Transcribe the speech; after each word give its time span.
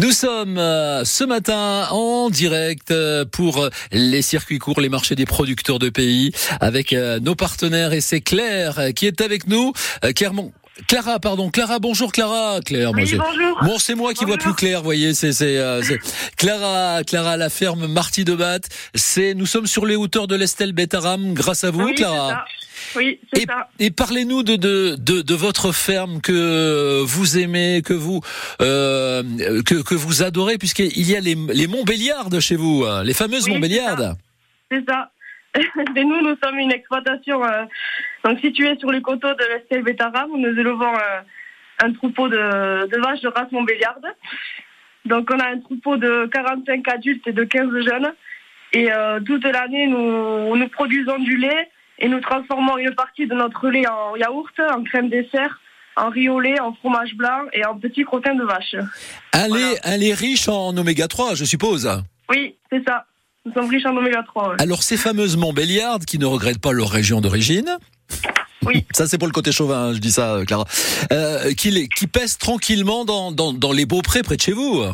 Nous 0.00 0.12
sommes 0.12 0.56
euh, 0.56 1.04
ce 1.04 1.24
matin 1.24 1.86
en 1.90 2.30
direct 2.30 2.90
euh, 2.90 3.26
pour 3.26 3.68
les 3.92 4.22
circuits 4.22 4.58
courts, 4.58 4.80
les 4.80 4.88
marchés 4.88 5.14
des 5.14 5.26
producteurs 5.26 5.78
de 5.78 5.90
pays 5.90 6.32
avec 6.58 6.94
euh, 6.94 7.20
nos 7.20 7.34
partenaires 7.34 7.92
et 7.92 8.00
c'est 8.00 8.22
Claire 8.22 8.94
qui 8.96 9.06
est 9.06 9.20
avec 9.20 9.46
nous. 9.46 9.74
Clermont. 10.16 10.52
Clara, 10.86 11.18
pardon, 11.20 11.50
Clara, 11.50 11.78
bonjour 11.78 12.12
Clara, 12.12 12.60
Claire. 12.64 12.92
Oui, 12.94 13.14
bonjour. 13.16 13.58
Bon, 13.62 13.78
c'est 13.78 13.94
moi 13.94 14.14
qui 14.14 14.24
vois 14.24 14.38
plus 14.38 14.54
clair, 14.54 14.82
voyez, 14.82 15.14
c'est 15.14 15.32
c'est 15.32 15.58
Clara, 16.36 17.02
Clara, 17.04 17.36
la 17.36 17.50
ferme 17.50 17.86
Marty 17.86 18.24
de 18.24 18.34
Batte. 18.34 18.68
C'est, 18.94 19.34
nous 19.34 19.46
sommes 19.46 19.66
sur 19.66 19.84
les 19.84 19.96
hauteurs 19.96 20.26
de 20.26 20.36
l'Estelle 20.36 20.72
Betaram, 20.72 21.34
grâce 21.34 21.64
à 21.64 21.70
vous, 21.70 21.82
oui, 21.82 21.94
Clara. 21.94 22.44
Oui, 22.96 23.20
c'est 23.32 23.46
ça. 23.46 23.68
Et 23.78 23.90
parlez-nous 23.90 24.42
de, 24.42 24.56
de, 24.56 24.96
de, 24.98 25.20
de, 25.20 25.34
votre 25.34 25.72
ferme 25.72 26.20
que 26.20 27.02
vous 27.02 27.38
aimez, 27.38 27.82
que 27.84 27.92
vous 27.92 28.22
euh, 28.62 29.22
que, 29.62 29.82
que 29.82 29.94
vous 29.94 30.22
adorez, 30.22 30.56
puisqu'il 30.56 31.08
y 31.08 31.14
a 31.14 31.20
les, 31.20 31.36
les 31.52 31.66
Montbéliardes 31.66 32.40
chez 32.40 32.56
vous, 32.56 32.84
hein, 32.88 33.04
les 33.04 33.14
fameuses 33.14 33.44
oui, 33.44 33.52
Montbéliardes. 33.52 34.16
C'est 34.70 34.84
ça. 34.88 35.10
Et 35.96 36.04
nous, 36.04 36.22
nous 36.22 36.36
sommes 36.42 36.58
une 36.58 36.72
exploitation 36.72 37.44
euh, 37.44 37.64
donc 38.24 38.38
située 38.40 38.76
sur 38.78 38.90
les 38.90 39.00
coteaux 39.00 39.34
de 39.34 39.44
l'Estelle 39.52 39.82
Betaram 39.82 40.30
où 40.30 40.38
nous 40.38 40.58
élevons 40.58 40.94
euh, 40.94 41.20
un 41.82 41.92
troupeau 41.92 42.28
de, 42.28 42.86
de 42.86 43.00
vaches 43.00 43.20
de 43.20 43.28
race 43.28 43.50
Montbéliarde. 43.52 44.06
Donc 45.06 45.28
on 45.32 45.38
a 45.38 45.46
un 45.46 45.58
troupeau 45.60 45.96
de 45.96 46.28
45 46.32 46.86
adultes 46.88 47.26
et 47.26 47.32
de 47.32 47.44
15 47.44 47.68
jeunes. 47.84 48.12
Et 48.72 48.92
euh, 48.92 49.20
toute 49.20 49.44
l'année, 49.44 49.86
nous, 49.86 50.56
nous 50.56 50.68
produisons 50.68 51.18
du 51.18 51.36
lait 51.36 51.70
et 51.98 52.08
nous 52.08 52.20
transformons 52.20 52.78
une 52.78 52.94
partie 52.94 53.26
de 53.26 53.34
notre 53.34 53.68
lait 53.68 53.86
en 53.88 54.16
yaourt, 54.16 54.54
en 54.60 54.84
crème 54.84 55.08
dessert, 55.08 55.60
en 55.96 56.08
riz 56.10 56.28
au 56.28 56.40
lait, 56.40 56.60
en 56.60 56.72
fromage 56.74 57.14
blanc 57.14 57.46
et 57.52 57.64
en 57.64 57.78
petits 57.78 58.04
crottins 58.04 58.34
de 58.34 58.44
vache. 58.44 58.76
Un, 59.32 59.48
lait, 59.48 59.78
un 59.84 59.96
lait 59.96 60.14
riche 60.14 60.48
en 60.48 60.76
oméga 60.76 61.08
3, 61.08 61.34
je 61.34 61.44
suppose 61.44 61.90
Oui, 62.28 62.54
c'est 62.70 62.82
ça. 62.86 63.06
Nous 63.44 63.52
sommes 63.52 63.68
riches 63.68 63.86
en 63.86 63.96
oméga 63.96 64.22
3. 64.22 64.56
Alors 64.58 64.82
ces 64.82 64.96
fameuses 64.96 65.36
Montbéliardes 65.36 66.04
qui 66.04 66.18
ne 66.18 66.26
regrettent 66.26 66.60
pas 66.60 66.72
leur 66.72 66.90
région 66.90 67.20
d'origine 67.20 67.78
oui. 68.66 68.86
Ça, 68.92 69.06
c'est 69.06 69.18
pour 69.18 69.28
le 69.28 69.32
côté 69.32 69.52
chauvin, 69.52 69.88
hein, 69.88 69.92
je 69.94 69.98
dis 69.98 70.12
ça, 70.12 70.40
Clara. 70.46 70.64
Euh, 71.12 71.52
qui, 71.54 71.88
qui 71.88 72.06
pèsent 72.06 72.38
tranquillement 72.38 73.04
dans, 73.04 73.32
dans, 73.32 73.52
dans 73.52 73.72
les 73.72 73.86
beaux 73.86 74.02
prés 74.02 74.22
près 74.22 74.36
de 74.36 74.42
chez 74.42 74.52
vous. 74.52 74.84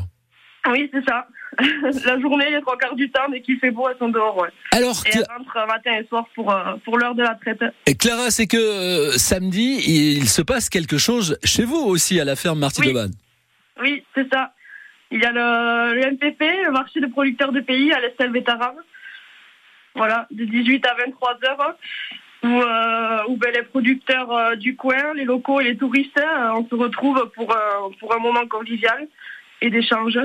Oui, 0.70 0.90
c'est 0.92 1.04
ça. 1.04 1.26
la 2.04 2.20
journée, 2.20 2.50
les 2.50 2.60
trois 2.60 2.76
quarts 2.76 2.94
du 2.94 3.10
temps, 3.10 3.28
dès 3.30 3.40
qu'il 3.40 3.58
fait 3.58 3.70
beau, 3.70 3.88
elles 3.88 3.96
sont 3.98 4.08
dehors. 4.08 4.36
Ouais. 4.36 4.48
Alors, 4.72 5.02
et 5.06 5.16
elles 5.16 5.24
rentrent 5.28 5.66
matin 5.66 5.92
et 5.98 6.06
soir 6.06 6.26
pour, 6.34 6.52
euh, 6.52 6.76
pour 6.84 6.98
l'heure 6.98 7.14
de 7.14 7.22
la 7.22 7.34
traite. 7.34 7.64
Et 7.86 7.94
Clara, 7.94 8.30
c'est 8.30 8.46
que 8.46 8.56
euh, 8.56 9.12
samedi, 9.12 9.80
il 9.86 10.28
se 10.28 10.42
passe 10.42 10.68
quelque 10.68 10.98
chose 10.98 11.38
chez 11.44 11.64
vous 11.64 11.78
aussi 11.78 12.20
à 12.20 12.24
la 12.24 12.36
ferme 12.36 12.58
Marty 12.58 12.82
oui. 12.82 12.88
de 12.88 12.92
Vannes. 12.92 13.14
Oui, 13.80 14.04
c'est 14.14 14.28
ça. 14.32 14.52
Il 15.10 15.20
y 15.20 15.24
a 15.24 15.32
le, 15.32 15.94
le, 15.94 16.12
MPP, 16.12 16.40
le 16.66 16.72
marché 16.72 17.00
de 17.00 17.06
producteurs 17.06 17.52
de 17.52 17.60
pays 17.60 17.92
à 17.92 18.00
l'Estelle 18.00 18.30
Bétarave. 18.30 18.76
Voilà, 19.94 20.26
de 20.30 20.44
18 20.44 20.86
à 20.86 20.94
23 21.06 21.38
heures. 21.44 21.76
Où, 22.42 22.48
euh, 22.48 22.95
où 23.28 23.36
ben, 23.36 23.52
les 23.54 23.62
producteurs 23.62 24.30
euh, 24.32 24.56
du 24.56 24.76
coin, 24.76 25.14
les 25.14 25.24
locaux 25.24 25.60
et 25.60 25.64
les 25.64 25.76
touristes, 25.76 26.18
euh, 26.18 26.52
on 26.54 26.66
se 26.66 26.74
retrouve 26.74 27.30
pour, 27.34 27.54
pour 28.00 28.14
un 28.14 28.18
moment 28.18 28.46
convivial 28.48 29.08
et 29.60 29.70
d'échange. 29.70 30.18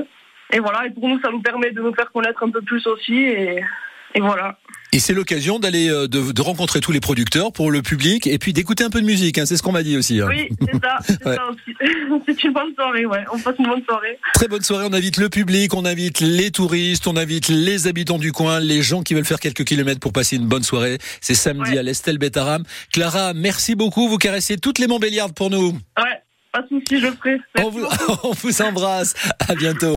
Et 0.52 0.58
voilà, 0.58 0.86
et 0.86 0.90
pour 0.90 1.08
nous, 1.08 1.20
ça 1.20 1.30
nous 1.30 1.40
permet 1.40 1.70
de 1.70 1.80
nous 1.80 1.94
faire 1.94 2.12
connaître 2.12 2.42
un 2.42 2.50
peu 2.50 2.62
plus 2.62 2.86
aussi. 2.86 3.34
Et 4.14 4.20
voilà. 4.20 4.58
Et 4.94 4.98
c'est 4.98 5.14
l'occasion 5.14 5.58
d'aller 5.58 5.88
de, 5.88 6.06
de, 6.06 6.42
rencontrer 6.42 6.80
tous 6.80 6.92
les 6.92 7.00
producteurs 7.00 7.50
pour 7.50 7.70
le 7.70 7.80
public 7.80 8.26
et 8.26 8.38
puis 8.38 8.52
d'écouter 8.52 8.84
un 8.84 8.90
peu 8.90 9.00
de 9.00 9.06
musique. 9.06 9.38
Hein, 9.38 9.46
c'est 9.46 9.56
ce 9.56 9.62
qu'on 9.62 9.72
m'a 9.72 9.82
dit 9.82 9.96
aussi. 9.96 10.20
Hein. 10.20 10.26
Oui, 10.28 10.50
c'est 10.60 10.84
ça, 10.84 10.98
c'est 11.00 11.24
ouais. 11.26 11.36
une 12.44 12.52
bonne 12.52 12.74
soirée, 12.74 13.06
ouais. 13.06 13.24
On 13.32 13.38
passe 13.38 13.54
une 13.58 13.68
bonne 13.68 13.82
soirée. 13.84 14.18
Très 14.34 14.48
bonne 14.48 14.60
soirée. 14.60 14.86
On 14.90 14.92
invite 14.92 15.16
le 15.16 15.30
public, 15.30 15.72
on 15.72 15.86
invite 15.86 16.20
les 16.20 16.50
touristes, 16.50 17.06
on 17.06 17.16
invite 17.16 17.48
les 17.48 17.86
habitants 17.86 18.18
du 18.18 18.32
coin, 18.32 18.60
les 18.60 18.82
gens 18.82 19.02
qui 19.02 19.14
veulent 19.14 19.24
faire 19.24 19.40
quelques 19.40 19.64
kilomètres 19.64 20.00
pour 20.00 20.12
passer 20.12 20.36
une 20.36 20.46
bonne 20.46 20.62
soirée. 20.62 20.98
C'est 21.22 21.34
samedi 21.34 21.72
ouais. 21.72 21.78
à 21.78 21.82
l'Estelle 21.82 22.18
Betaram. 22.18 22.62
Clara, 22.92 23.32
merci 23.32 23.74
beaucoup. 23.74 24.08
Vous 24.08 24.18
caressez 24.18 24.58
toutes 24.58 24.78
les 24.78 24.88
Montbéliardes 24.88 25.34
pour 25.34 25.48
nous. 25.48 25.70
Ouais, 25.96 26.22
pas 26.52 26.60
de 26.60 26.68
souci, 26.68 27.00
je 27.00 27.06
le 27.06 27.12
ferai. 27.12 27.40
On 27.62 27.70
vous, 27.70 27.86
on 28.24 28.32
vous 28.32 28.62
embrasse. 28.62 29.14
À 29.48 29.54
bientôt. 29.54 29.90